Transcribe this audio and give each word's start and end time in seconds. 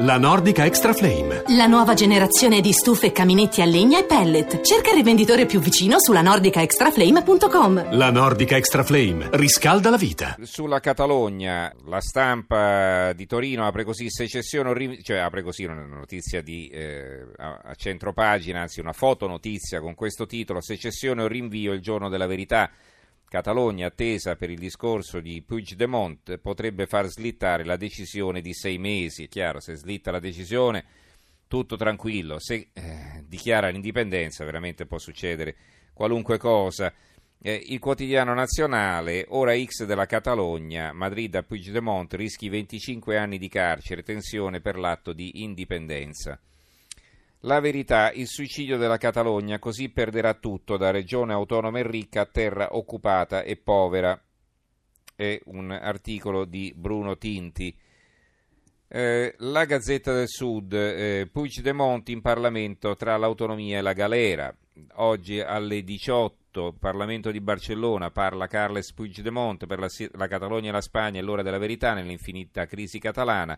La 0.00 0.16
Nordica 0.16 0.64
Extra 0.64 0.92
Flame. 0.92 1.42
La 1.56 1.66
nuova 1.66 1.94
generazione 1.94 2.60
di 2.60 2.70
stufe, 2.70 3.10
caminetti 3.10 3.62
a 3.62 3.64
legna 3.64 3.98
e 3.98 4.04
pellet. 4.04 4.60
Cerca 4.60 4.90
il 4.90 4.94
rivenditore 4.94 5.44
più 5.44 5.58
vicino 5.58 5.96
sulla 5.98 6.22
nordicaextraflame.com. 6.22 7.96
La 7.96 8.12
Nordica 8.12 8.56
Extra 8.56 8.84
Flame 8.84 9.28
riscalda 9.32 9.90
la 9.90 9.96
vita. 9.96 10.36
Sulla 10.42 10.78
Catalogna, 10.78 11.74
la 11.86 12.00
stampa 12.00 13.12
di 13.12 13.26
Torino 13.26 13.66
apre 13.66 13.82
così 13.82 14.08
secessione, 14.08 15.02
cioè 15.02 15.16
apre 15.16 15.42
così 15.42 15.64
una 15.64 15.84
notizia 15.84 16.42
di, 16.42 16.68
eh, 16.68 17.26
a, 17.36 17.62
a 17.64 17.74
centro 17.74 18.12
pagina, 18.12 18.60
anzi 18.60 18.78
una 18.78 18.92
fotonotizia 18.92 19.80
con 19.80 19.96
questo 19.96 20.26
titolo, 20.26 20.60
secessione 20.60 21.22
o 21.22 21.26
rinvio 21.26 21.72
il 21.72 21.80
giorno 21.80 22.08
della 22.08 22.28
verità. 22.28 22.70
Catalogna, 23.28 23.88
attesa 23.88 24.36
per 24.36 24.48
il 24.48 24.58
discorso 24.58 25.20
di 25.20 25.42
Puigdemont, 25.42 26.38
potrebbe 26.38 26.86
far 26.86 27.08
slittare 27.08 27.62
la 27.62 27.76
decisione 27.76 28.40
di 28.40 28.54
sei 28.54 28.78
mesi. 28.78 29.24
È 29.24 29.28
chiaro, 29.28 29.60
se 29.60 29.74
slitta 29.74 30.10
la 30.10 30.18
decisione, 30.18 30.84
tutto 31.46 31.76
tranquillo. 31.76 32.38
Se 32.38 32.70
eh, 32.72 33.24
dichiara 33.26 33.68
l'indipendenza, 33.68 34.46
veramente 34.46 34.86
può 34.86 34.96
succedere 34.96 35.56
qualunque 35.92 36.38
cosa. 36.38 36.90
Eh, 37.40 37.64
il 37.66 37.78
quotidiano 37.78 38.32
nazionale, 38.32 39.26
ora 39.28 39.54
X 39.54 39.84
della 39.84 40.06
Catalogna, 40.06 40.92
Madrid 40.94 41.34
a 41.34 41.42
Puigdemont, 41.42 42.14
rischi 42.14 42.48
25 42.48 43.18
anni 43.18 43.36
di 43.36 43.48
carcere, 43.48 44.02
tensione 44.02 44.62
per 44.62 44.78
l'atto 44.78 45.12
di 45.12 45.42
indipendenza. 45.42 46.40
La 47.42 47.60
verità, 47.60 48.10
il 48.10 48.26
suicidio 48.26 48.78
della 48.78 48.96
Catalogna, 48.96 49.60
così 49.60 49.90
perderà 49.90 50.34
tutto, 50.34 50.76
da 50.76 50.90
regione 50.90 51.32
autonoma 51.32 51.78
e 51.78 51.86
ricca 51.86 52.22
a 52.22 52.26
terra 52.26 52.74
occupata 52.76 53.42
e 53.42 53.56
povera. 53.56 54.20
È 55.14 55.40
un 55.44 55.70
articolo 55.70 56.44
di 56.44 56.72
Bruno 56.74 57.16
Tinti. 57.16 57.76
Eh, 58.88 59.34
la 59.38 59.64
Gazzetta 59.66 60.12
del 60.12 60.26
Sud, 60.26 60.72
eh, 60.72 61.28
Puigdemont 61.30 62.08
in 62.08 62.22
Parlamento 62.22 62.96
tra 62.96 63.16
l'autonomia 63.16 63.78
e 63.78 63.82
la 63.82 63.92
galera. 63.92 64.52
Oggi 64.94 65.38
alle 65.38 65.84
18, 65.84 66.74
Parlamento 66.76 67.30
di 67.30 67.40
Barcellona, 67.40 68.10
parla 68.10 68.48
Carles 68.48 68.92
Puigdemont 68.92 69.64
per 69.66 69.78
la, 69.78 69.88
la 70.12 70.26
Catalogna 70.26 70.70
e 70.70 70.72
la 70.72 70.80
Spagna, 70.80 71.20
è 71.20 71.22
l'ora 71.22 71.42
della 71.42 71.58
verità 71.58 71.94
nell'infinita 71.94 72.66
crisi 72.66 72.98
catalana. 72.98 73.56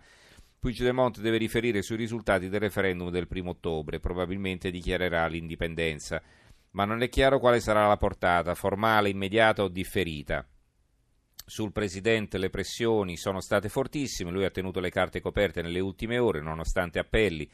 Puigdemont 0.61 1.21
deve 1.21 1.39
riferire 1.39 1.81
sui 1.81 1.97
risultati 1.97 2.51
del 2.51 2.61
referendum 2.61 3.09
del 3.09 3.27
primo 3.27 3.53
ottobre, 3.53 3.99
probabilmente 3.99 4.71
dichiarerà 4.71 5.27
l'indipendenza, 5.27 6.23
ma 6.73 6.85
non 6.85 7.01
è 7.01 7.09
chiaro 7.09 7.39
quale 7.39 7.61
sarà 7.61 7.87
la 7.89 7.97
portata, 7.97 8.55
formale, 8.55 9.09
immediata 9.09 9.63
o 9.63 9.69
differita. 9.69 10.47
Sul 11.47 11.73
presidente 11.73 12.37
le 12.37 12.51
pressioni 12.51 13.17
sono 13.17 13.41
state 13.41 13.71
fortissime, 13.71 14.31
lui 14.31 14.45
ha 14.45 14.51
tenuto 14.51 14.81
le 14.81 14.91
carte 14.91 15.23
coperte 15.23 15.63
nelle 15.63 15.81
ultime 15.81 16.19
ore, 16.19 16.43
nonostante 16.43 16.99
appelli, 16.99 17.51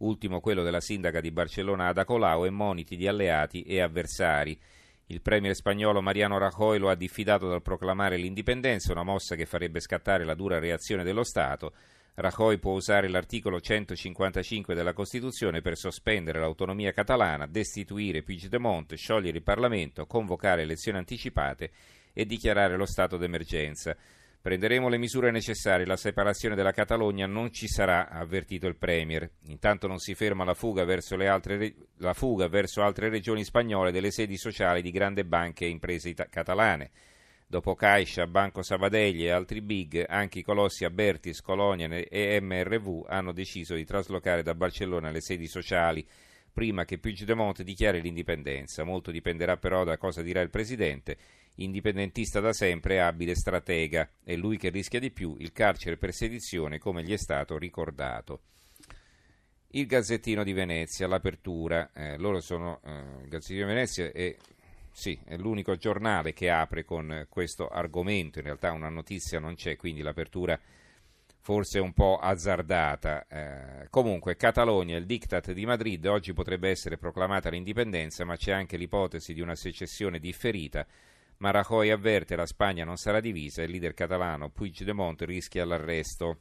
ultimo 0.00 0.40
quello 0.40 0.62
della 0.62 0.80
sindaca 0.80 1.22
di 1.22 1.30
Barcellona 1.30 1.88
Ada 1.88 2.04
Colau 2.04 2.44
e 2.44 2.50
moniti 2.50 2.94
di 2.94 3.08
alleati 3.08 3.62
e 3.62 3.80
avversari. 3.80 4.60
Il 5.06 5.22
premier 5.22 5.54
spagnolo 5.54 6.02
Mariano 6.02 6.36
Rajoy 6.36 6.78
lo 6.78 6.90
ha 6.90 6.94
diffidato 6.94 7.48
dal 7.48 7.62
proclamare 7.62 8.18
l'indipendenza, 8.18 8.92
una 8.92 9.02
mossa 9.02 9.34
che 9.34 9.46
farebbe 9.46 9.80
scattare 9.80 10.24
la 10.24 10.34
dura 10.34 10.58
reazione 10.58 11.04
dello 11.04 11.24
Stato. 11.24 11.72
Rajoy 12.14 12.58
può 12.58 12.72
usare 12.72 13.08
l'articolo 13.08 13.60
155 13.60 14.74
della 14.74 14.92
Costituzione 14.92 15.60
per 15.60 15.76
sospendere 15.76 16.40
l'autonomia 16.40 16.92
catalana, 16.92 17.46
destituire 17.46 18.22
Puigdemont, 18.22 18.94
sciogliere 18.94 19.38
il 19.38 19.42
Parlamento, 19.42 20.06
convocare 20.06 20.62
elezioni 20.62 20.98
anticipate 20.98 21.70
e 22.12 22.26
dichiarare 22.26 22.76
lo 22.76 22.86
stato 22.86 23.16
d'emergenza. 23.16 23.96
Prenderemo 24.42 24.88
le 24.88 24.96
misure 24.96 25.30
necessarie, 25.30 25.84
la 25.84 25.98
separazione 25.98 26.54
della 26.54 26.72
Catalogna 26.72 27.26
non 27.26 27.52
ci 27.52 27.68
sarà, 27.68 28.08
ha 28.08 28.20
avvertito 28.20 28.66
il 28.66 28.76
Premier. 28.76 29.30
Intanto 29.48 29.86
non 29.86 29.98
si 29.98 30.14
ferma 30.14 30.44
la 30.44 30.54
fuga 30.54 30.84
verso, 30.84 31.14
altre, 31.16 31.74
la 31.98 32.14
fuga 32.14 32.48
verso 32.48 32.82
altre 32.82 33.10
regioni 33.10 33.44
spagnole 33.44 33.92
delle 33.92 34.10
sedi 34.10 34.38
sociali 34.38 34.80
di 34.80 34.90
grandi 34.90 35.24
banche 35.24 35.66
e 35.66 35.68
imprese 35.68 36.08
ita- 36.08 36.24
catalane. 36.24 36.90
Dopo 37.50 37.74
Caixa, 37.74 38.28
Banco 38.28 38.62
Sabadell 38.62 39.22
e 39.22 39.30
altri 39.30 39.60
big, 39.60 40.04
anche 40.06 40.38
i 40.38 40.42
colossi 40.44 40.84
Abertis, 40.84 41.40
Colonian 41.40 42.04
e 42.08 42.38
MRV 42.40 43.06
hanno 43.08 43.32
deciso 43.32 43.74
di 43.74 43.84
traslocare 43.84 44.44
da 44.44 44.54
Barcellona 44.54 45.10
le 45.10 45.20
sedi 45.20 45.48
sociali 45.48 46.06
prima 46.52 46.84
che 46.84 46.98
Puigdemont 46.98 47.62
dichiari 47.62 48.00
l'indipendenza. 48.00 48.84
Molto 48.84 49.10
dipenderà 49.10 49.56
però 49.56 49.82
da 49.82 49.98
cosa 49.98 50.22
dirà 50.22 50.40
il 50.42 50.48
presidente. 50.48 51.16
Indipendentista 51.56 52.38
da 52.38 52.52
sempre 52.52 53.00
abile 53.00 53.34
stratega. 53.34 54.08
È 54.22 54.36
lui 54.36 54.56
che 54.56 54.68
rischia 54.68 55.00
di 55.00 55.10
più 55.10 55.34
il 55.40 55.50
carcere 55.50 55.96
per 55.96 56.12
sedizione, 56.12 56.78
come 56.78 57.02
gli 57.02 57.12
è 57.12 57.18
stato 57.18 57.58
ricordato. 57.58 58.42
Il 59.70 59.86
Gazzettino 59.86 60.44
di 60.44 60.52
Venezia, 60.52 61.08
l'apertura, 61.08 61.90
eh, 61.94 62.16
loro 62.16 62.40
sono, 62.40 62.80
eh, 62.84 63.22
il 63.24 63.28
Gazzettino 63.28 63.66
di 63.66 63.72
Venezia 63.72 64.12
è 64.12 64.36
sì, 64.92 65.18
è 65.24 65.36
l'unico 65.36 65.76
giornale 65.76 66.32
che 66.32 66.50
apre 66.50 66.84
con 66.84 67.26
questo 67.28 67.68
argomento, 67.68 68.38
in 68.38 68.44
realtà 68.44 68.72
una 68.72 68.88
notizia 68.88 69.38
non 69.38 69.54
c'è, 69.54 69.76
quindi 69.76 70.02
l'apertura 70.02 70.58
forse 71.40 71.78
è 71.78 71.80
un 71.80 71.92
po' 71.92 72.18
azzardata. 72.18 73.26
Eh, 73.26 73.88
comunque, 73.90 74.36
Catalogna, 74.36 74.96
il 74.96 75.06
diktat 75.06 75.52
di 75.52 75.66
Madrid, 75.66 76.04
oggi 76.06 76.32
potrebbe 76.32 76.68
essere 76.68 76.98
proclamata 76.98 77.50
l'indipendenza, 77.50 78.24
ma 78.24 78.36
c'è 78.36 78.52
anche 78.52 78.76
l'ipotesi 78.76 79.34
di 79.34 79.40
una 79.40 79.54
secessione 79.54 80.18
differita. 80.18 80.86
Ma 81.38 81.50
Rajoy 81.50 81.88
avverte 81.88 82.36
la 82.36 82.46
Spagna 82.46 82.84
non 82.84 82.96
sarà 82.96 83.20
divisa, 83.20 83.62
il 83.62 83.70
leader 83.70 83.94
catalano 83.94 84.50
Puigdemont 84.50 85.20
rischia 85.22 85.64
l'arresto. 85.64 86.40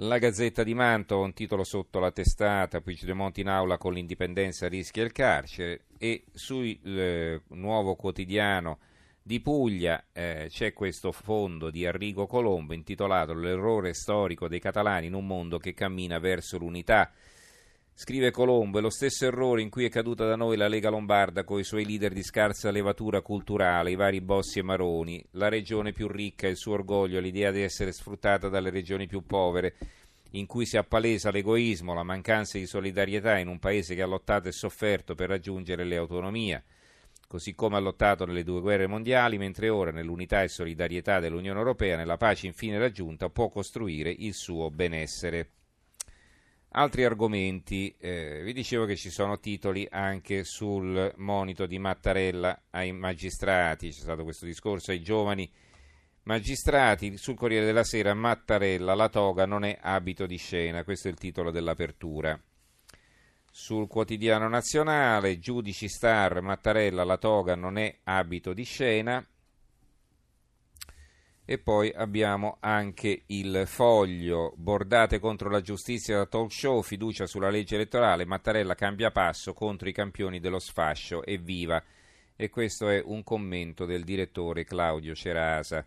La 0.00 0.18
Gazzetta 0.18 0.62
di 0.62 0.74
Manto, 0.74 1.20
un 1.20 1.32
titolo 1.32 1.64
sotto 1.64 2.00
la 2.00 2.10
testata, 2.10 2.82
Puigdemont 2.82 3.38
in 3.38 3.48
aula 3.48 3.78
con 3.78 3.94
l'indipendenza 3.94 4.68
rischia 4.68 5.02
il 5.02 5.10
carcere 5.10 5.86
e 5.96 6.24
sul 6.34 6.66
eh, 6.84 7.40
nuovo 7.52 7.94
quotidiano 7.94 8.78
di 9.22 9.40
Puglia 9.40 10.04
eh, 10.12 10.48
c'è 10.50 10.74
questo 10.74 11.12
fondo 11.12 11.70
di 11.70 11.86
Arrigo 11.86 12.26
Colombo 12.26 12.74
intitolato 12.74 13.32
L'errore 13.32 13.94
storico 13.94 14.48
dei 14.48 14.60
catalani 14.60 15.06
in 15.06 15.14
un 15.14 15.26
mondo 15.26 15.56
che 15.56 15.72
cammina 15.72 16.18
verso 16.18 16.58
l'unità. 16.58 17.10
Scrive 17.98 18.30
Colombo, 18.30 18.76
è 18.76 18.82
lo 18.82 18.90
stesso 18.90 19.24
errore 19.24 19.62
in 19.62 19.70
cui 19.70 19.86
è 19.86 19.88
caduta 19.88 20.26
da 20.26 20.36
noi 20.36 20.58
la 20.58 20.68
Lega 20.68 20.90
Lombarda 20.90 21.44
con 21.44 21.58
i 21.58 21.64
suoi 21.64 21.86
leader 21.86 22.12
di 22.12 22.22
scarsa 22.22 22.70
levatura 22.70 23.22
culturale, 23.22 23.90
i 23.90 23.94
vari 23.94 24.20
Bossi 24.20 24.58
e 24.58 24.62
Maroni, 24.62 25.24
la 25.30 25.48
regione 25.48 25.92
più 25.94 26.06
ricca 26.06 26.46
il 26.46 26.58
suo 26.58 26.74
orgoglio, 26.74 27.20
l'idea 27.20 27.50
di 27.50 27.62
essere 27.62 27.92
sfruttata 27.92 28.50
dalle 28.50 28.68
regioni 28.68 29.06
più 29.06 29.24
povere, 29.24 29.76
in 30.32 30.44
cui 30.44 30.66
si 30.66 30.76
appalesa 30.76 31.30
l'egoismo, 31.30 31.94
la 31.94 32.02
mancanza 32.02 32.58
di 32.58 32.66
solidarietà 32.66 33.38
in 33.38 33.48
un 33.48 33.58
paese 33.58 33.94
che 33.94 34.02
ha 34.02 34.06
lottato 34.06 34.48
e 34.48 34.52
sofferto 34.52 35.14
per 35.14 35.30
raggiungere 35.30 35.84
le 35.84 35.96
autonomie, 35.96 36.64
così 37.26 37.54
come 37.54 37.76
ha 37.76 37.80
lottato 37.80 38.26
nelle 38.26 38.44
due 38.44 38.60
guerre 38.60 38.86
mondiali, 38.86 39.38
mentre 39.38 39.70
ora 39.70 39.90
nell'unità 39.90 40.42
e 40.42 40.48
solidarietà 40.48 41.18
dell'Unione 41.18 41.58
Europea, 41.58 41.96
nella 41.96 42.18
pace 42.18 42.46
infine 42.46 42.78
raggiunta, 42.78 43.30
può 43.30 43.48
costruire 43.48 44.10
il 44.10 44.34
suo 44.34 44.70
benessere. 44.70 45.48
Altri 46.70 47.04
argomenti, 47.04 47.94
eh, 47.98 48.42
vi 48.42 48.52
dicevo 48.52 48.84
che 48.84 48.96
ci 48.96 49.08
sono 49.08 49.38
titoli 49.38 49.86
anche 49.90 50.44
sul 50.44 51.12
monito 51.16 51.64
di 51.64 51.78
Mattarella 51.78 52.64
ai 52.70 52.92
magistrati, 52.92 53.88
c'è 53.88 54.00
stato 54.00 54.24
questo 54.24 54.44
discorso 54.44 54.90
ai 54.90 55.00
giovani 55.00 55.50
magistrati, 56.24 57.16
sul 57.16 57.36
Corriere 57.36 57.64
della 57.64 57.84
Sera 57.84 58.12
Mattarella, 58.12 58.94
la 58.94 59.08
toga 59.08 59.46
non 59.46 59.64
è 59.64 59.78
abito 59.80 60.26
di 60.26 60.36
scena, 60.36 60.84
questo 60.84 61.08
è 61.08 61.10
il 61.10 61.16
titolo 61.16 61.50
dell'apertura. 61.50 62.38
Sul 63.50 63.86
quotidiano 63.86 64.48
nazionale, 64.48 65.38
giudici 65.38 65.88
star, 65.88 66.42
Mattarella, 66.42 67.04
la 67.04 67.16
toga 67.16 67.54
non 67.54 67.78
è 67.78 68.00
abito 68.04 68.52
di 68.52 68.64
scena. 68.64 69.26
E 71.48 71.58
poi 71.58 71.92
abbiamo 71.94 72.56
anche 72.58 73.22
il 73.26 73.62
foglio, 73.66 74.52
bordate 74.56 75.20
contro 75.20 75.48
la 75.48 75.60
giustizia 75.60 76.16
da 76.16 76.26
talk 76.26 76.50
show, 76.50 76.82
fiducia 76.82 77.24
sulla 77.24 77.50
legge 77.50 77.76
elettorale, 77.76 78.26
Mattarella 78.26 78.74
cambia 78.74 79.12
passo 79.12 79.52
contro 79.52 79.88
i 79.88 79.92
campioni 79.92 80.40
dello 80.40 80.58
sfascio, 80.58 81.24
evviva. 81.24 81.80
E 82.34 82.50
questo 82.50 82.88
è 82.88 83.00
un 83.00 83.22
commento 83.22 83.84
del 83.84 84.02
direttore 84.02 84.64
Claudio 84.64 85.14
Cerasa. 85.14 85.86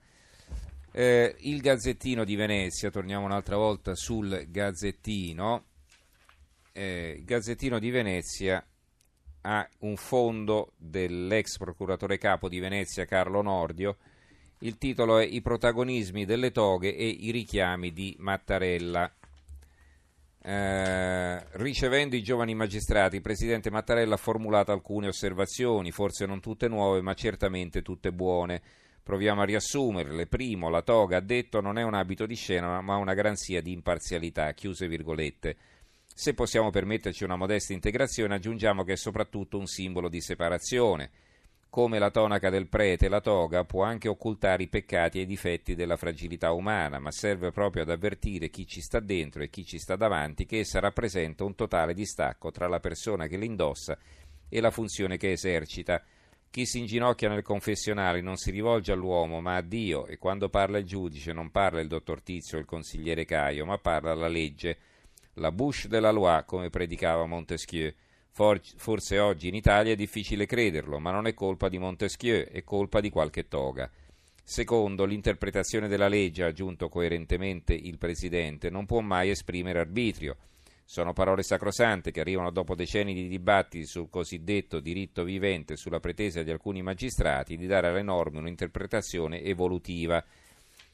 Eh, 0.94 1.36
il 1.40 1.60
Gazzettino 1.60 2.24
di 2.24 2.38
Venezia, 2.38 2.90
torniamo 2.90 3.26
un'altra 3.26 3.58
volta 3.58 3.96
sul 3.96 4.46
Gazzettino. 4.48 5.66
Eh, 6.72 7.16
il 7.18 7.26
Gazzettino 7.26 7.80
di 7.80 7.90
Venezia 7.90 8.66
ha 9.42 9.70
un 9.80 9.98
fondo 9.98 10.72
dell'ex 10.78 11.58
procuratore 11.58 12.18
capo 12.18 12.48
di 12.48 12.60
Venezia 12.60 13.04
Carlo 13.04 13.42
Nordio 13.42 13.98
il 14.60 14.78
titolo 14.78 15.18
è 15.18 15.26
I 15.26 15.42
protagonismi 15.42 16.26
delle 16.26 16.52
toghe 16.52 16.96
e 16.96 17.08
i 17.08 17.32
richiami 17.32 17.94
di 17.94 18.16
Mattarella. 18.20 19.12
Eh, 20.42 21.58
ricevendo 21.58 22.16
i 22.16 22.24
giovani 22.24 22.56
magistrati, 22.56 23.18
il 23.18 23.22
presidente 23.22 23.70
Mattarella 23.70 24.16
ha 24.16 24.18
formulato 24.18 24.72
alcune 24.72 25.08
osservazioni, 25.08 25.92
forse 25.92 26.26
non 26.26 26.40
tutte 26.40 26.68
nuove, 26.68 27.02
ma 27.02 27.14
certamente 27.14 27.82
tutte 27.82 28.12
buone. 28.12 28.62
Proviamo 29.04 29.42
a 29.42 29.46
riassumerle. 29.46 30.28
Primo, 30.28 30.70
la 30.70 30.82
toga, 30.82 31.18
ha 31.18 31.22
detto, 31.22 31.62
non 31.62 31.78
è 31.78 31.84
un 31.84 31.94
abito 31.94 32.26
di 32.26 32.36
scena, 32.36 32.82
ma 32.82 32.96
una 32.96 33.14
garanzia 33.14 33.62
di 33.62 33.72
imparzialità. 33.72 34.52
Chiuse 34.54 34.88
virgolette. 34.88 35.56
Se 36.06 36.34
possiamo 36.34 36.70
permetterci 36.70 37.24
una 37.24 37.38
modesta 37.38 37.74
integrazione, 37.74 38.36
aggiungiamo 38.36 38.84
che 38.84 38.94
è 38.94 38.98
soprattutto 38.98 39.58
un 39.58 39.68
simbolo 39.68 40.10
di 40.10 40.22
separazione. 40.22 41.10
Come 41.72 42.00
la 42.00 42.10
tonaca 42.10 42.50
del 42.50 42.68
prete, 42.68 43.10
la 43.10 43.22
toga 43.22 43.64
può 43.64 43.84
anche 43.84 44.08
occultare 44.08 44.64
i 44.64 44.68
peccati 44.68 45.20
e 45.20 45.22
i 45.22 45.28
difetti 45.28 45.76
della 45.76 45.98
fragilità 45.98 46.52
umana, 46.52 46.98
ma 46.98 47.12
serve 47.12 47.52
proprio 47.52 47.84
ad 47.84 47.92
avvertire 47.92 48.50
chi 48.50 48.66
ci 48.66 48.82
sta 48.82 49.00
dentro 49.00 49.44
e 49.44 49.52
chi 49.52 49.64
ci 49.64 49.78
sta 49.78 49.96
davanti 49.96 50.48
che 50.48 50.60
essa 50.60 50.80
rappresenta 50.80 51.44
un 51.44 51.54
totale 51.54 51.94
distacco 51.94 52.50
tra 52.50 52.68
la 52.68 52.80
persona 52.80 53.28
che 53.28 53.38
l'indossa 53.38 53.96
e 54.50 54.60
la 54.62 54.72
funzione 54.72 55.18
che 55.18 55.32
esercita. 55.32 56.04
Chi 56.50 56.66
si 56.66 56.80
inginocchia 56.80 57.30
nel 57.30 57.44
confessionale 57.44 58.22
non 58.22 58.38
si 58.38 58.50
rivolge 58.50 58.92
all'uomo, 58.92 59.40
ma 59.40 59.58
a 59.58 59.62
Dio, 59.62 60.08
e 60.08 60.18
quando 60.18 60.50
parla 60.50 60.80
il 60.80 60.86
giudice 60.86 61.34
non 61.34 61.52
parla 61.52 61.82
il 61.82 61.88
dottor 61.88 62.24
Tizio 62.24 62.58
o 62.58 62.62
il 62.62 62.66
consigliere 62.66 63.26
Caio, 63.26 63.66
ma 63.66 63.78
parla 63.78 64.16
la 64.16 64.28
legge, 64.28 64.78
la 65.34 65.52
bouche 65.52 65.88
de 65.88 66.00
la 66.00 66.10
loi, 66.10 66.44
come 66.48 66.72
predicava 66.72 67.28
Montesquieu. 67.28 67.94
Forse 68.32 69.20
oggi 69.20 69.50
in 69.50 69.56
Italia 69.56 69.92
è 69.92 69.96
difficile 69.98 70.46
crederlo, 70.46 71.00
ma 71.00 71.12
non 71.12 71.28
è 71.28 71.34
colpa 71.34 71.68
di 71.68 71.78
Montesquieu, 71.78 72.46
è 72.46 72.64
colpa 72.64 73.02
di 73.02 73.10
qualche 73.10 73.48
toga. 73.48 73.90
Secondo, 74.42 75.06
l'interpretazione 75.06 75.88
della 75.88 76.08
legge, 76.08 76.44
ha 76.44 76.48
aggiunto 76.48 76.90
coerentemente 76.90 77.74
il 77.74 77.98
Presidente, 77.98 78.70
non 78.70 78.86
può 78.86 79.00
mai 79.02 79.30
esprimere 79.30 79.80
arbitrio. 79.80 80.38
Sono 80.86 81.14
parole 81.14 81.44
sacrosante 81.44 82.10
che 82.10 82.20
arrivano 82.20 82.50
dopo 82.50 82.74
decenni 82.74 83.14
di 83.14 83.28
dibattiti 83.28 83.86
sul 83.86 84.10
cosiddetto 84.10 84.80
diritto 84.80 85.24
vivente 85.24 85.74
e 85.74 85.78
sulla 85.78 86.00
pretesa 86.00 86.42
di 86.42 86.50
alcuni 86.50 86.82
magistrati 86.82 87.58
di 87.58 87.68
dare 87.68 87.90
alle 87.90 88.02
norme 88.02 88.40
un'interpretazione 88.40 89.44
evolutiva. 89.44 90.24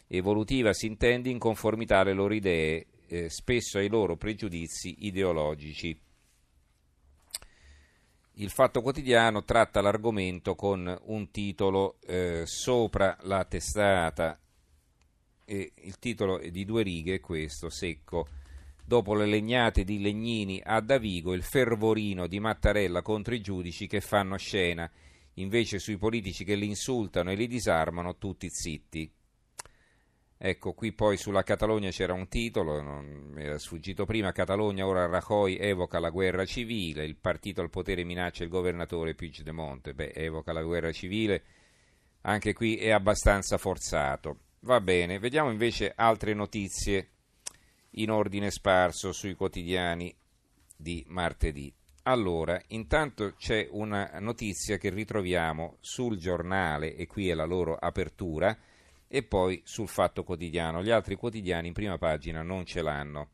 Evolutiva 0.07 0.73
si 0.73 0.87
intende 0.87 1.29
in 1.29 1.39
conformità 1.39 1.99
alle 1.99 2.11
loro 2.11 2.33
idee, 2.33 2.87
eh, 3.07 3.29
spesso 3.29 3.77
ai 3.77 3.87
loro 3.87 4.17
pregiudizi 4.17 5.05
ideologici. 5.05 5.97
Il 8.37 8.49
Fatto 8.49 8.81
Quotidiano 8.81 9.45
tratta 9.45 9.79
l'argomento 9.79 10.55
con 10.55 10.93
un 11.03 11.31
titolo 11.31 11.99
eh, 12.05 12.43
sopra 12.45 13.17
la 13.21 13.45
testata. 13.45 14.37
E 15.45 15.71
il 15.73 15.97
titolo 15.99 16.39
è 16.39 16.51
di 16.51 16.65
due 16.65 16.83
righe, 16.83 17.21
questo, 17.21 17.69
secco. 17.69 18.27
Dopo 18.83 19.13
le 19.13 19.25
legnate 19.25 19.85
di 19.85 20.01
Legnini 20.01 20.61
a 20.61 20.81
Davigo, 20.81 21.33
il 21.33 21.43
fervorino 21.43 22.27
di 22.27 22.41
Mattarella 22.41 23.01
contro 23.01 23.33
i 23.33 23.41
giudici 23.41 23.87
che 23.87 24.01
fanno 24.01 24.35
scena, 24.35 24.91
invece 25.35 25.79
sui 25.79 25.97
politici 25.97 26.43
che 26.43 26.55
li 26.55 26.67
insultano 26.67 27.31
e 27.31 27.35
li 27.35 27.47
disarmano, 27.47 28.17
tutti 28.17 28.49
zitti. 28.49 29.09
Ecco, 30.37 30.73
qui 30.73 30.91
poi 30.91 31.15
sulla 31.15 31.43
Catalogna 31.43 31.89
c'era 31.91 32.13
un 32.13 32.27
titolo, 32.27 32.81
non 32.81 33.31
mi 33.33 33.43
era 33.43 33.57
sfuggito 33.57 34.05
prima, 34.05 34.33
Catalogna 34.33 34.85
ora 34.85 35.05
Rajoy 35.05 35.55
evoca 35.55 35.97
la 35.99 36.09
guerra 36.09 36.43
civile, 36.45 37.05
il 37.05 37.15
partito 37.15 37.61
al 37.61 37.69
potere 37.69 38.03
minaccia 38.03 38.43
il 38.43 38.49
governatore 38.49 39.15
Puigdemonte, 39.15 39.93
beh, 39.93 40.11
evoca 40.13 40.51
la 40.51 40.61
guerra 40.61 40.91
civile, 40.91 41.43
anche 42.21 42.53
qui 42.53 42.75
è 42.75 42.91
abbastanza 42.91 43.57
forzato. 43.57 44.39
Va 44.61 44.81
bene, 44.81 45.19
vediamo 45.19 45.51
invece 45.51 45.93
altre 45.95 46.33
notizie 46.33 47.09
in 47.91 48.11
ordine 48.11 48.51
sparso 48.51 49.13
sui 49.13 49.35
quotidiani 49.35 50.13
di 50.75 51.03
martedì. 51.07 51.73
Allora, 52.03 52.61
intanto 52.67 53.33
c'è 53.35 53.67
una 53.71 54.19
notizia 54.19 54.77
che 54.77 54.89
ritroviamo 54.89 55.77
sul 55.79 56.17
giornale, 56.17 56.95
e 56.95 57.07
qui 57.07 57.29
è 57.29 57.33
la 57.33 57.45
loro 57.45 57.75
apertura, 57.75 58.55
e 59.07 59.23
poi 59.23 59.61
sul 59.65 59.87
Fatto 59.87 60.23
Quotidiano. 60.23 60.83
Gli 60.83 60.89
altri 60.89 61.15
quotidiani 61.15 61.67
in 61.67 61.73
prima 61.73 61.97
pagina 61.97 62.41
non 62.41 62.65
ce 62.65 62.81
l'hanno. 62.81 63.29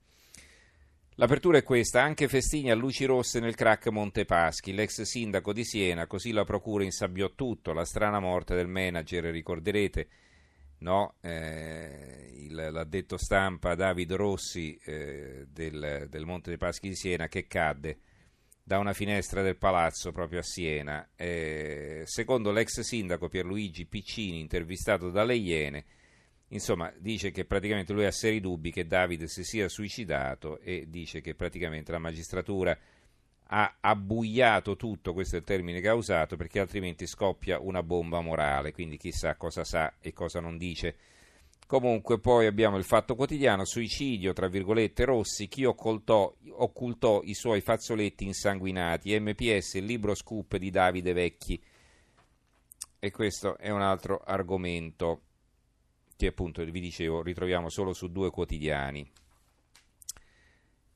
L'apertura 1.15 1.57
è 1.57 1.63
questa, 1.63 2.01
anche 2.01 2.27
festini 2.27 2.71
a 2.71 2.75
luci 2.75 3.05
rosse 3.05 3.39
nel 3.39 3.53
crack 3.53 3.87
Montepaschi, 3.87 4.73
l'ex 4.73 5.01
sindaco 5.01 5.53
di 5.53 5.63
Siena, 5.63 6.07
così 6.07 6.31
la 6.31 6.45
procura 6.45 6.83
insabbiò 6.83 7.31
tutto, 7.35 7.73
la 7.73 7.85
strana 7.85 8.19
morte 8.19 8.55
del 8.55 8.67
manager, 8.67 9.25
ricorderete, 9.25 10.07
no? 10.79 11.15
eh, 11.21 12.31
il, 12.37 12.55
l'addetto 12.55 13.17
stampa 13.17 13.75
Davide 13.75 14.15
Rossi 14.15 14.79
eh, 14.83 15.45
del, 15.47 16.07
del, 16.09 16.25
Monte 16.25 16.49
dei 16.49 16.57
Paschi 16.57 16.87
di 16.87 16.95
Siena 16.95 17.27
che 17.27 17.45
cadde 17.45 17.99
da 18.63 18.77
una 18.77 18.93
finestra 18.93 19.41
del 19.41 19.57
palazzo 19.57 20.11
proprio 20.11 20.39
a 20.39 20.43
Siena. 20.43 21.09
Eh, 21.15 22.03
secondo 22.05 22.51
l'ex 22.51 22.79
sindaco 22.81 23.29
Pierluigi 23.29 23.85
Piccini, 23.85 24.39
intervistato 24.39 25.09
dalle 25.09 25.35
Iene, 25.35 25.85
insomma, 26.49 26.91
dice 26.97 27.31
che 27.31 27.45
praticamente 27.45 27.93
lui 27.93 28.05
ha 28.05 28.11
seri 28.11 28.39
dubbi 28.39 28.71
che 28.71 28.85
Davide 28.85 29.27
si 29.27 29.43
sia 29.43 29.67
suicidato 29.67 30.59
e 30.59 30.85
dice 30.87 31.21
che 31.21 31.35
praticamente 31.35 31.91
la 31.91 31.99
magistratura 31.99 32.77
ha 33.53 33.77
abbuiato 33.81 34.77
tutto, 34.77 35.11
questo 35.13 35.35
è 35.35 35.39
il 35.39 35.45
termine 35.45 35.81
che 35.81 35.89
ha 35.89 35.93
usato, 35.93 36.37
perché 36.37 36.59
altrimenti 36.59 37.05
scoppia 37.05 37.59
una 37.59 37.83
bomba 37.83 38.21
morale, 38.21 38.71
quindi 38.71 38.95
chissà 38.95 39.35
cosa 39.35 39.65
sa 39.65 39.95
e 39.99 40.13
cosa 40.13 40.39
non 40.39 40.57
dice. 40.57 40.95
Comunque 41.71 42.19
poi 42.19 42.47
abbiamo 42.47 42.75
il 42.75 42.83
fatto 42.83 43.15
quotidiano, 43.15 43.63
suicidio, 43.63 44.33
tra 44.33 44.49
virgolette, 44.49 45.05
Rossi, 45.05 45.47
chi 45.47 45.63
occultò, 45.63 46.35
occultò 46.49 47.21
i 47.23 47.33
suoi 47.33 47.61
fazzoletti 47.61 48.25
insanguinati, 48.25 49.17
MPS, 49.17 49.75
il 49.75 49.85
libro 49.85 50.13
scoop 50.13 50.57
di 50.57 50.69
Davide 50.69 51.13
Vecchi. 51.13 51.63
E 52.99 53.11
questo 53.11 53.57
è 53.57 53.69
un 53.69 53.81
altro 53.81 54.17
argomento 54.17 55.21
che 56.17 56.27
appunto 56.27 56.61
vi 56.61 56.81
dicevo 56.81 57.21
ritroviamo 57.21 57.69
solo 57.69 57.93
su 57.93 58.11
due 58.11 58.31
quotidiani. 58.31 59.09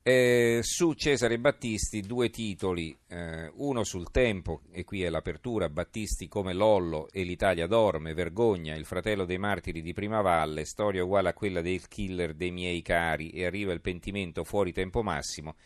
Eh, 0.08 0.60
su 0.62 0.92
Cesare 0.92 1.36
Battisti 1.36 2.00
due 2.00 2.30
titoli, 2.30 2.96
eh, 3.08 3.50
uno 3.56 3.82
sul 3.82 4.12
tempo, 4.12 4.60
e 4.70 4.84
qui 4.84 5.02
è 5.02 5.08
l'apertura, 5.08 5.68
Battisti 5.68 6.28
come 6.28 6.52
Lollo 6.52 7.08
e 7.10 7.24
l'Italia 7.24 7.66
dorme, 7.66 8.14
vergogna, 8.14 8.76
il 8.76 8.84
fratello 8.84 9.24
dei 9.24 9.38
martiri 9.38 9.82
di 9.82 9.92
Prima 9.92 10.20
Valle, 10.20 10.64
storia 10.64 11.02
uguale 11.02 11.30
a 11.30 11.34
quella 11.34 11.60
del 11.60 11.88
killer 11.88 12.34
dei 12.34 12.52
miei 12.52 12.82
cari 12.82 13.30
e 13.30 13.46
arriva 13.46 13.72
il 13.72 13.80
pentimento 13.80 14.44
fuori 14.44 14.72
tempo 14.72 15.02
massimo 15.02 15.56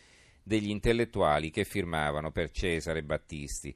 degli 0.41 0.71
intellettuali 0.71 1.51
che 1.51 1.63
firmavano 1.63 2.31
per 2.31 2.49
Cesare 2.49 3.03
Battisti. 3.03 3.75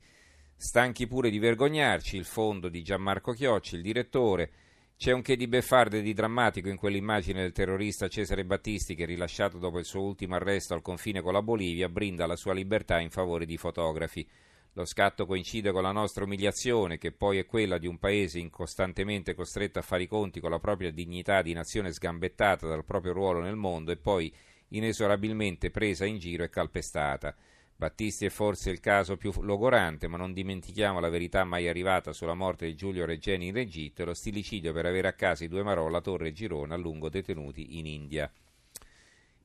Stanchi 0.55 1.05
pure 1.05 1.29
di 1.29 1.37
vergognarci, 1.37 2.17
il 2.17 2.25
fondo 2.25 2.69
di 2.69 2.81
Gianmarco 2.81 3.33
Chiocci, 3.33 3.75
il 3.75 3.83
direttore, 3.83 4.49
c'è 4.97 5.11
un 5.11 5.21
che 5.21 5.35
di 5.35 5.47
beffardo 5.47 5.97
e 5.97 6.01
di 6.01 6.13
drammatico 6.13 6.69
in 6.69 6.77
quell'immagine 6.77 7.41
del 7.41 7.51
terrorista 7.51 8.07
Cesare 8.07 8.45
Battisti 8.45 8.95
che, 8.95 9.05
rilasciato 9.05 9.57
dopo 9.57 9.77
il 9.77 9.85
suo 9.85 10.01
ultimo 10.01 10.35
arresto 10.35 10.73
al 10.73 10.81
confine 10.81 11.21
con 11.21 11.33
la 11.33 11.41
Bolivia, 11.41 11.89
brinda 11.89 12.25
la 12.25 12.37
sua 12.37 12.53
libertà 12.53 12.99
in 12.99 13.09
favore 13.09 13.45
di 13.45 13.57
fotografi. 13.57 14.25
Lo 14.71 14.85
scatto 14.85 15.25
coincide 15.25 15.71
con 15.71 15.83
la 15.83 15.91
nostra 15.91 16.23
umiliazione, 16.23 16.97
che 16.97 17.11
poi 17.11 17.37
è 17.37 17.45
quella 17.45 17.77
di 17.77 17.87
un 17.87 17.97
paese 17.97 18.45
costantemente 18.49 19.33
costretto 19.33 19.79
a 19.79 19.81
fare 19.81 20.03
i 20.03 20.07
conti 20.07 20.39
con 20.39 20.49
la 20.49 20.59
propria 20.59 20.91
dignità 20.91 21.41
di 21.41 21.53
nazione 21.53 21.91
sgambettata 21.91 22.65
dal 22.67 22.85
proprio 22.85 23.13
ruolo 23.13 23.41
nel 23.41 23.55
mondo 23.55 23.91
e 23.91 23.97
poi 23.97 24.33
inesorabilmente 24.69 25.71
presa 25.71 26.05
in 26.05 26.19
giro 26.19 26.43
e 26.43 26.49
calpestata. 26.49 27.35
Battisti 27.77 28.25
è 28.25 28.29
forse 28.29 28.69
il 28.69 28.79
caso 28.79 29.17
più 29.17 29.33
logorante, 29.41 30.07
ma 30.07 30.15
non 30.15 30.31
dimentichiamo 30.31 31.01
la 31.01 31.09
verità 31.09 31.43
mai 31.43 31.67
arrivata 31.67 32.13
sulla 32.13 32.33
morte 32.33 32.65
di 32.65 32.75
Giulio 32.75 33.05
Reggeni 33.05 33.47
in 33.47 33.57
Egitto 33.57 34.01
e 34.01 34.05
lo 34.05 34.13
stilicidio 34.13 34.71
per 34.71 34.85
avere 34.85 35.09
a 35.09 35.13
casa 35.13 35.43
i 35.43 35.49
due 35.49 35.61
Marò, 35.61 35.89
la 35.89 35.99
Torre 35.99 36.29
e 36.29 36.31
Girone 36.31 36.73
a 36.73 36.77
lungo 36.77 37.09
detenuti 37.09 37.77
in 37.77 37.85
India. 37.85 38.31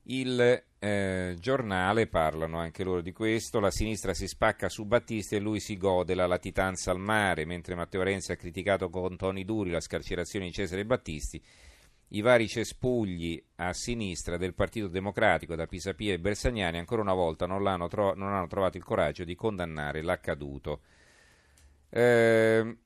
Il 0.03 0.63
eh, 0.79 1.35
giornale 1.39 2.07
parlano 2.07 2.57
anche 2.57 2.83
loro 2.83 3.01
di 3.01 3.11
questo, 3.11 3.59
la 3.59 3.69
sinistra 3.69 4.13
si 4.13 4.27
spacca 4.27 4.69
su 4.69 4.85
Battisti 4.85 5.35
e 5.35 5.39
lui 5.39 5.59
si 5.59 5.77
gode 5.77 6.15
la 6.15 6.25
latitanza 6.25 6.89
al 6.89 6.99
mare, 6.99 7.45
mentre 7.45 7.75
Matteo 7.75 8.01
Renzi 8.01 8.31
ha 8.31 8.37
criticato 8.37 8.89
con 8.89 9.17
toni 9.17 9.43
duri 9.43 9.69
la 9.69 9.81
scarcerazione 9.81 10.45
di 10.45 10.53
Cesare 10.53 10.85
Battisti, 10.85 11.43
i 12.13 12.21
vari 12.21 12.47
cespugli 12.47 13.41
a 13.57 13.73
sinistra 13.73 14.37
del 14.37 14.53
Partito 14.53 14.87
Democratico, 14.87 15.55
da 15.55 15.67
Pisapia 15.67 16.13
e 16.13 16.19
Bersagnani, 16.19 16.77
ancora 16.77 17.01
una 17.01 17.13
volta 17.13 17.45
non, 17.45 17.87
tro- 17.89 18.13
non 18.15 18.33
hanno 18.33 18.47
trovato 18.47 18.77
il 18.77 18.83
coraggio 18.83 19.23
di 19.23 19.35
condannare 19.35 20.01
l'accaduto. 20.01 20.81
Eh, 21.89 22.77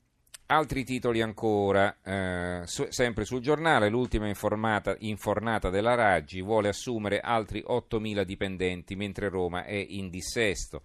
altri 0.46 0.84
titoli 0.84 1.22
ancora, 1.22 1.96
eh, 2.02 2.62
su- 2.66 2.86
sempre 2.90 3.24
sul 3.24 3.40
giornale, 3.40 3.88
l'ultima 3.88 4.28
infornata 4.28 5.70
della 5.70 5.94
Raggi 5.94 6.40
vuole 6.40 6.68
assumere 6.68 7.20
altri 7.20 7.64
8.000 7.66 8.22
dipendenti 8.22 8.94
mentre 8.94 9.28
Roma 9.28 9.64
è 9.64 9.74
in 9.74 10.08
dissesto. 10.08 10.82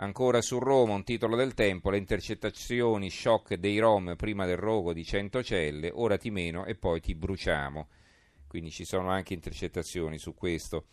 Ancora 0.00 0.40
su 0.42 0.60
Roma, 0.60 0.94
un 0.94 1.02
titolo 1.02 1.34
del 1.34 1.54
tempo, 1.54 1.90
le 1.90 1.98
intercettazioni 1.98 3.10
shock 3.10 3.54
dei 3.54 3.80
Rom 3.80 4.14
prima 4.14 4.46
del 4.46 4.56
rogo 4.56 4.92
di 4.92 5.02
Centocelle, 5.02 5.90
ora 5.92 6.16
ti 6.16 6.30
meno 6.30 6.66
e 6.66 6.76
poi 6.76 7.00
ti 7.00 7.16
bruciamo. 7.16 7.88
Quindi 8.46 8.70
ci 8.70 8.84
sono 8.84 9.10
anche 9.10 9.34
intercettazioni 9.34 10.16
su 10.18 10.34
questo. 10.34 10.86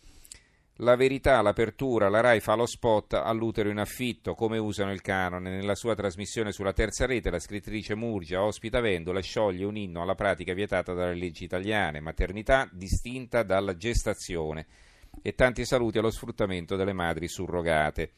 La 0.80 0.96
verità, 0.96 1.40
l'apertura, 1.40 2.08
la 2.08 2.20
RAI 2.20 2.40
fa 2.40 2.56
lo 2.56 2.66
spot 2.66 3.12
all'utero 3.12 3.70
in 3.70 3.78
affitto, 3.78 4.34
come 4.34 4.58
usano 4.58 4.90
il 4.90 5.02
canone. 5.02 5.50
Nella 5.50 5.76
sua 5.76 5.94
trasmissione 5.94 6.50
sulla 6.50 6.72
terza 6.72 7.06
rete 7.06 7.30
la 7.30 7.38
scrittrice 7.38 7.94
Murgia 7.94 8.42
ospita 8.42 8.80
Vendola 8.80 9.20
scioglie 9.20 9.66
un 9.66 9.76
inno 9.76 10.02
alla 10.02 10.16
pratica 10.16 10.52
vietata 10.52 10.94
dalle 10.94 11.14
leggi 11.14 11.44
italiane, 11.44 12.00
maternità 12.00 12.68
distinta 12.72 13.44
dalla 13.44 13.76
gestazione 13.76 14.66
e 15.22 15.36
tanti 15.36 15.64
saluti 15.64 15.98
allo 15.98 16.10
sfruttamento 16.10 16.74
delle 16.74 16.92
madri 16.92 17.28
surrogate. 17.28 18.10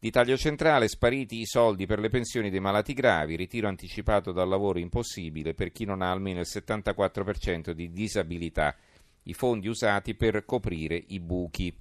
Di 0.00 0.12
taglio 0.12 0.36
centrale 0.36 0.86
spariti 0.86 1.40
i 1.40 1.44
soldi 1.44 1.84
per 1.84 1.98
le 1.98 2.08
pensioni 2.08 2.50
dei 2.50 2.60
malati 2.60 2.92
gravi, 2.92 3.34
ritiro 3.34 3.66
anticipato 3.66 4.30
dal 4.30 4.48
lavoro 4.48 4.78
impossibile 4.78 5.54
per 5.54 5.72
chi 5.72 5.84
non 5.84 6.02
ha 6.02 6.12
almeno 6.12 6.38
il 6.38 6.46
74% 6.48 7.72
di 7.72 7.90
disabilità 7.90 8.76
i 9.24 9.34
fondi 9.34 9.66
usati 9.66 10.14
per 10.14 10.44
coprire 10.44 11.02
i 11.08 11.18
buchi. 11.18 11.76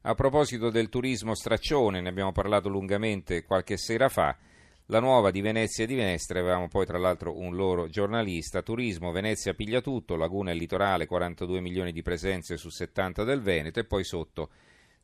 A 0.00 0.14
proposito 0.14 0.70
del 0.70 0.88
turismo 0.88 1.34
straccione, 1.34 2.00
ne 2.00 2.08
abbiamo 2.08 2.32
parlato 2.32 2.70
lungamente 2.70 3.44
qualche 3.44 3.76
sera 3.76 4.08
fa, 4.08 4.34
la 4.86 5.00
nuova 5.00 5.30
di 5.30 5.42
Venezia 5.42 5.84
e 5.84 5.86
di 5.86 5.94
Venestra, 5.94 6.40
avevamo 6.40 6.68
poi 6.68 6.86
tra 6.86 6.96
l'altro 6.96 7.38
un 7.38 7.54
loro 7.54 7.86
giornalista, 7.88 8.62
turismo, 8.62 9.12
Venezia 9.12 9.52
piglia 9.52 9.82
tutto, 9.82 10.16
laguna 10.16 10.52
e 10.52 10.54
litorale, 10.54 11.04
42 11.04 11.60
milioni 11.60 11.92
di 11.92 12.00
presenze 12.00 12.56
su 12.56 12.70
70 12.70 13.24
del 13.24 13.42
Veneto 13.42 13.78
e 13.78 13.84
poi 13.84 14.04
sotto 14.04 14.48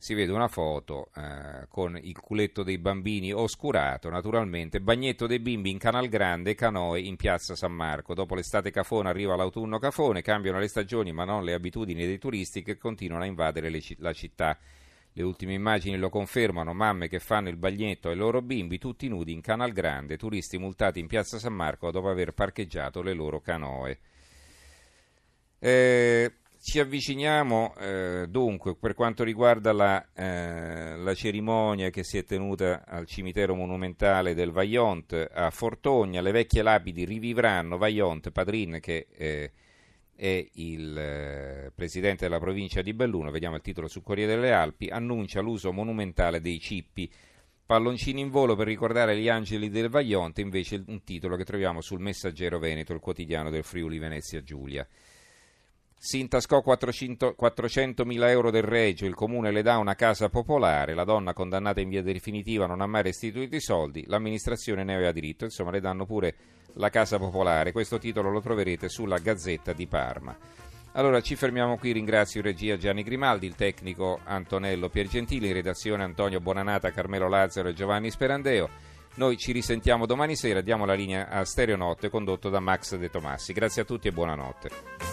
si 0.02 0.14
vede 0.14 0.32
una 0.32 0.48
foto 0.48 1.10
eh, 1.14 1.68
con 1.68 1.96
il 1.96 2.18
culetto 2.18 2.64
dei 2.64 2.78
bambini 2.78 3.32
oscurato, 3.32 4.10
naturalmente, 4.10 4.80
bagnetto 4.80 5.28
dei 5.28 5.38
bimbi 5.38 5.70
in 5.70 5.78
Canal 5.78 6.08
Grande 6.08 6.56
canoe 6.56 6.98
in 6.98 7.14
piazza 7.14 7.54
San 7.54 7.70
Marco. 7.70 8.12
Dopo 8.12 8.34
l'estate 8.34 8.72
cafona 8.72 9.10
arriva 9.10 9.36
l'autunno 9.36 9.78
cafone, 9.78 10.20
cambiano 10.20 10.58
le 10.58 10.66
stagioni 10.66 11.12
ma 11.12 11.22
non 11.22 11.44
le 11.44 11.52
abitudini 11.52 12.04
dei 12.04 12.18
turisti 12.18 12.64
che 12.64 12.78
continuano 12.78 13.22
a 13.22 13.26
invadere 13.26 13.70
le, 13.70 13.80
la 13.98 14.12
città. 14.12 14.58
Le 15.12 15.22
ultime 15.22 15.52
immagini 15.52 15.96
lo 15.96 16.08
confermano, 16.08 16.74
mamme 16.74 17.06
che 17.06 17.20
fanno 17.20 17.48
il 17.48 17.56
bagnetto 17.56 18.08
ai 18.08 18.16
loro 18.16 18.42
bimbi 18.42 18.78
tutti 18.78 19.06
nudi 19.06 19.32
in 19.32 19.40
Canal 19.40 19.70
Grande, 19.70 20.16
turisti 20.16 20.58
multati 20.58 20.98
in 20.98 21.06
piazza 21.06 21.38
San 21.38 21.54
Marco 21.54 21.92
dopo 21.92 22.08
aver 22.08 22.32
parcheggiato 22.32 23.02
le 23.02 23.12
loro 23.12 23.40
canoe. 23.40 23.98
Eh, 25.60 26.32
ci 26.64 26.78
avviciniamo 26.78 27.74
eh, 27.76 28.26
dunque 28.28 28.76
per 28.76 28.94
quanto 28.94 29.24
riguarda 29.24 29.72
la, 29.72 30.12
eh, 30.14 30.96
la, 30.96 31.12
cerimonia 31.12 31.90
che 31.90 32.04
si 32.04 32.18
è 32.18 32.24
tenuta 32.24 32.84
al 32.86 33.04
cimitero 33.04 33.56
monumentale 33.56 34.32
del 34.32 34.52
Vaillant 34.52 35.28
a 35.32 35.50
Fortogna, 35.50 36.20
le 36.20 36.30
vecchie 36.30 36.62
lapidi 36.62 37.04
rivivranno, 37.04 37.78
Vaillant, 37.78 38.30
Padrin 38.30 38.78
che 38.80 39.08
eh, 39.10 39.50
è 40.14 40.48
il 40.52 40.96
eh, 40.96 41.72
presidente 41.74 42.26
della 42.26 42.38
provincia 42.38 42.80
di 42.80 42.94
Belluno, 42.94 43.32
vediamo 43.32 43.56
il 43.56 43.62
titolo 43.62 43.88
su 43.88 44.00
Corriere 44.00 44.36
delle 44.36 44.52
Alpi, 44.52 44.86
annuncia 44.86 45.40
l'uso 45.40 45.72
monumentale 45.72 46.40
dei 46.40 46.60
cippi. 46.60 47.10
Palloncini 47.66 48.20
in 48.20 48.30
volo 48.30 48.54
per 48.54 48.68
ricordare 48.68 49.18
gli 49.18 49.28
angeli 49.28 49.68
del 49.68 49.88
Vaillant, 49.88 50.38
invece 50.38 50.84
un 50.86 51.02
titolo 51.02 51.34
che 51.34 51.44
troviamo 51.44 51.80
sul 51.80 51.98
Messaggero 51.98 52.60
Veneto, 52.60 52.92
il 52.92 53.00
quotidiano 53.00 53.50
del 53.50 53.64
Friuli 53.64 53.98
Venezia 53.98 54.42
Giulia. 54.42 54.86
Si 56.04 56.18
intascò 56.18 56.62
400, 56.62 57.36
mila 58.04 58.28
euro 58.28 58.50
del 58.50 58.64
Regio, 58.64 59.06
il 59.06 59.14
comune 59.14 59.52
le 59.52 59.62
dà 59.62 59.78
una 59.78 59.94
casa 59.94 60.28
popolare, 60.28 60.94
la 60.94 61.04
donna 61.04 61.32
condannata 61.32 61.80
in 61.80 61.90
via 61.90 62.02
definitiva 62.02 62.66
non 62.66 62.80
ha 62.80 62.88
mai 62.88 63.02
restituito 63.02 63.54
i 63.54 63.60
soldi, 63.60 64.02
l'amministrazione 64.08 64.82
ne 64.82 64.96
aveva 64.96 65.12
diritto, 65.12 65.44
insomma 65.44 65.70
le 65.70 65.78
danno 65.78 66.04
pure 66.04 66.34
la 66.74 66.90
casa 66.90 67.18
popolare. 67.18 67.70
Questo 67.70 67.98
titolo 67.98 68.32
lo 68.32 68.40
troverete 68.40 68.88
sulla 68.88 69.18
Gazzetta 69.18 69.72
di 69.72 69.86
Parma. 69.86 70.36
Allora 70.94 71.20
ci 71.20 71.36
fermiamo 71.36 71.78
qui, 71.78 71.92
ringrazio 71.92 72.40
in 72.40 72.46
regia 72.46 72.76
Gianni 72.76 73.04
Grimaldi, 73.04 73.46
il 73.46 73.54
tecnico 73.54 74.18
Antonello 74.24 74.88
Piergentili, 74.88 75.46
in 75.46 75.52
redazione 75.52 76.02
Antonio 76.02 76.40
Bonanata, 76.40 76.90
Carmelo 76.90 77.28
Lazzaro 77.28 77.68
e 77.68 77.74
Giovanni 77.74 78.10
Sperandeo. 78.10 78.68
Noi 79.14 79.36
ci 79.36 79.52
risentiamo 79.52 80.06
domani 80.06 80.34
sera, 80.34 80.62
diamo 80.62 80.84
la 80.84 80.94
linea 80.94 81.28
a 81.28 81.44
Stereo 81.44 81.76
Notte 81.76 82.10
condotto 82.10 82.48
da 82.48 82.58
Max 82.58 82.96
De 82.96 83.08
Tomassi. 83.08 83.52
Grazie 83.52 83.82
a 83.82 83.84
tutti 83.84 84.08
e 84.08 84.12
buonanotte. 84.12 85.11